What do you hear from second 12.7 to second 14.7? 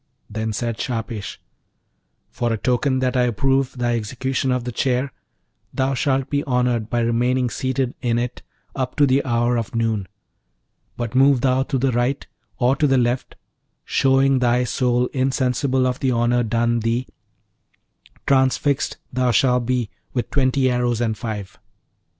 to the left, showing thy